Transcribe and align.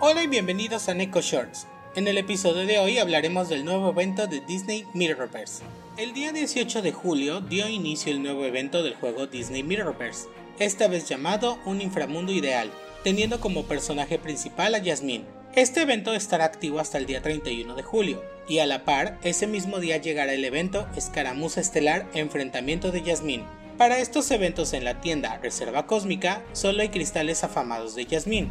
Hola 0.00 0.22
y 0.22 0.28
bienvenidos 0.28 0.88
a 0.88 0.94
Neko 0.94 1.20
Shorts. 1.20 1.66
En 1.96 2.06
el 2.06 2.18
episodio 2.18 2.64
de 2.66 2.78
hoy 2.78 2.98
hablaremos 2.98 3.48
del 3.48 3.64
nuevo 3.64 3.90
evento 3.90 4.28
de 4.28 4.38
Disney 4.38 4.86
Mirrorverse. 4.94 5.64
El 5.96 6.12
día 6.12 6.30
18 6.30 6.82
de 6.82 6.92
julio 6.92 7.40
dio 7.40 7.68
inicio 7.68 8.12
el 8.12 8.22
nuevo 8.22 8.44
evento 8.44 8.84
del 8.84 8.94
juego 8.94 9.26
Disney 9.26 9.64
Mirrorverse, 9.64 10.28
esta 10.60 10.86
vez 10.86 11.08
llamado 11.08 11.58
Un 11.64 11.80
Inframundo 11.80 12.30
Ideal, 12.30 12.70
teniendo 13.02 13.40
como 13.40 13.64
personaje 13.64 14.20
principal 14.20 14.76
a 14.76 14.84
Jasmine. 14.84 15.24
Este 15.56 15.82
evento 15.82 16.14
estará 16.14 16.44
activo 16.44 16.78
hasta 16.78 16.98
el 16.98 17.06
día 17.06 17.20
31 17.20 17.74
de 17.74 17.82
julio, 17.82 18.22
y 18.46 18.60
a 18.60 18.66
la 18.66 18.84
par, 18.84 19.18
ese 19.24 19.48
mismo 19.48 19.80
día 19.80 19.96
llegará 19.96 20.32
el 20.32 20.44
evento 20.44 20.86
Escaramuza 20.94 21.60
Estelar 21.60 22.06
Enfrentamiento 22.14 22.92
de 22.92 23.02
Jasmine. 23.02 23.46
Para 23.76 23.98
estos 23.98 24.30
eventos 24.30 24.74
en 24.74 24.84
la 24.84 25.00
tienda 25.00 25.38
Reserva 25.38 25.88
Cósmica, 25.88 26.44
solo 26.52 26.82
hay 26.82 26.90
cristales 26.90 27.42
afamados 27.42 27.96
de 27.96 28.06
Jasmine, 28.06 28.48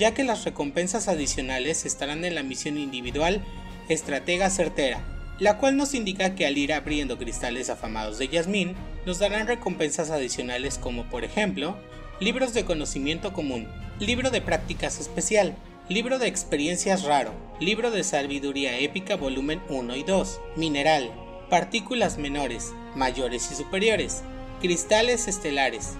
ya 0.00 0.14
que 0.14 0.24
las 0.24 0.44
recompensas 0.44 1.08
adicionales 1.08 1.84
estarán 1.84 2.24
en 2.24 2.34
la 2.34 2.42
misión 2.42 2.78
individual 2.78 3.44
Estratega 3.90 4.48
Certera, 4.48 5.04
la 5.38 5.58
cual 5.58 5.76
nos 5.76 5.92
indica 5.92 6.34
que 6.34 6.46
al 6.46 6.56
ir 6.56 6.72
abriendo 6.72 7.18
cristales 7.18 7.68
afamados 7.68 8.16
de 8.16 8.28
Jasmine, 8.28 8.74
nos 9.04 9.18
darán 9.18 9.46
recompensas 9.46 10.10
adicionales 10.10 10.78
como 10.78 11.04
por 11.10 11.22
ejemplo, 11.22 11.76
libros 12.18 12.54
de 12.54 12.64
conocimiento 12.64 13.34
común, 13.34 13.68
libro 13.98 14.30
de 14.30 14.40
prácticas 14.40 14.98
especial, 14.98 15.54
libro 15.90 16.18
de 16.18 16.28
experiencias 16.28 17.02
raro, 17.02 17.34
libro 17.60 17.90
de 17.90 18.02
sabiduría 18.02 18.78
épica 18.78 19.16
volumen 19.16 19.60
1 19.68 19.96
y 19.96 20.02
2, 20.02 20.40
mineral, 20.56 21.10
partículas 21.50 22.16
menores, 22.16 22.72
mayores 22.94 23.52
y 23.52 23.54
superiores, 23.54 24.22
cristales 24.62 25.28
estelares, 25.28 25.90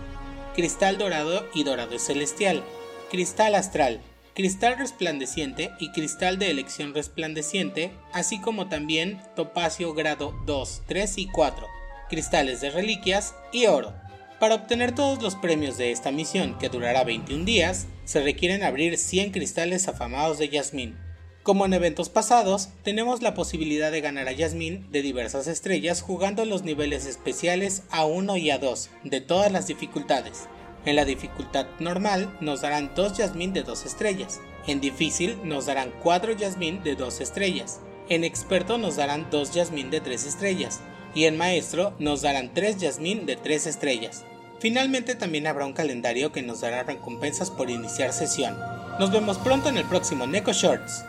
cristal 0.54 0.96
dorado 0.96 1.46
y 1.54 1.64
dorado 1.64 1.98
celestial, 1.98 2.64
cristal 3.10 3.56
astral, 3.56 4.00
cristal 4.34 4.78
resplandeciente 4.78 5.72
y 5.80 5.90
cristal 5.90 6.38
de 6.38 6.50
elección 6.50 6.94
resplandeciente, 6.94 7.90
así 8.12 8.40
como 8.40 8.68
también 8.68 9.20
topacio 9.34 9.92
grado 9.94 10.32
2, 10.46 10.82
3 10.86 11.18
y 11.18 11.26
4, 11.26 11.66
cristales 12.08 12.60
de 12.60 12.70
reliquias 12.70 13.34
y 13.52 13.66
oro. 13.66 13.92
Para 14.38 14.54
obtener 14.54 14.94
todos 14.94 15.20
los 15.20 15.34
premios 15.34 15.76
de 15.76 15.90
esta 15.90 16.12
misión, 16.12 16.56
que 16.58 16.68
durará 16.68 17.04
21 17.04 17.44
días, 17.44 17.88
se 18.04 18.22
requieren 18.22 18.62
abrir 18.62 18.96
100 18.96 19.32
cristales 19.32 19.88
afamados 19.88 20.38
de 20.38 20.48
Yasmin. 20.48 20.96
Como 21.42 21.66
en 21.66 21.72
eventos 21.72 22.10
pasados, 22.10 22.68
tenemos 22.84 23.22
la 23.22 23.34
posibilidad 23.34 23.90
de 23.90 24.00
ganar 24.00 24.28
a 24.28 24.32
Yasmin 24.32 24.90
de 24.92 25.02
diversas 25.02 25.48
estrellas 25.48 26.00
jugando 26.00 26.44
los 26.44 26.62
niveles 26.62 27.06
especiales 27.06 27.82
A1 27.90 28.40
y 28.40 28.50
A2 28.50 28.88
de 29.04 29.20
todas 29.20 29.50
las 29.50 29.66
dificultades. 29.66 30.48
En 30.84 30.96
la 30.96 31.04
dificultad 31.04 31.66
normal 31.78 32.34
nos 32.40 32.62
darán 32.62 32.92
2 32.94 33.18
Yasmin 33.18 33.52
de 33.52 33.62
2 33.62 33.86
estrellas. 33.86 34.40
En 34.66 34.80
difícil 34.80 35.38
nos 35.44 35.66
darán 35.66 35.92
4 36.02 36.32
Yasmin 36.32 36.82
de 36.82 36.96
2 36.96 37.20
estrellas. 37.20 37.80
En 38.08 38.24
experto 38.24 38.78
nos 38.78 38.96
darán 38.96 39.26
2 39.30 39.52
Yasmin 39.52 39.90
de 39.90 40.00
3 40.00 40.26
estrellas. 40.26 40.80
Y 41.14 41.24
en 41.24 41.36
maestro 41.36 41.92
nos 41.98 42.22
darán 42.22 42.54
3 42.54 42.78
Yasmin 42.78 43.26
de 43.26 43.36
3 43.36 43.66
estrellas. 43.66 44.24
Finalmente 44.58 45.14
también 45.14 45.46
habrá 45.46 45.66
un 45.66 45.72
calendario 45.72 46.32
que 46.32 46.42
nos 46.42 46.60
dará 46.60 46.82
recompensas 46.82 47.50
por 47.50 47.70
iniciar 47.70 48.12
sesión. 48.12 48.56
Nos 48.98 49.10
vemos 49.10 49.38
pronto 49.38 49.68
en 49.68 49.78
el 49.78 49.84
próximo 49.84 50.26
Neko 50.26 50.52
Shorts. 50.52 51.04